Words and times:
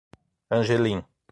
Angelim 0.51 1.05